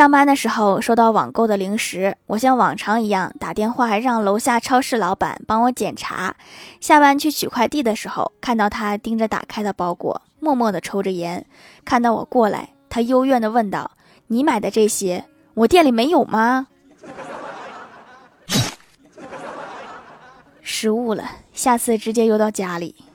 [0.00, 6.34] 上班的时候收到网购的零食我像往常一样打电话让楼下超市老板帮我检查。
[6.80, 11.44] 下班去取快递的时候看到他盯着打开的包裹默默的抽着烟。
[11.84, 13.90] 看到我过来他幽怨的问道
[14.28, 16.68] 你买的这些我店里没有吗？
[20.62, 23.09] 失误了下次直接邮到家里。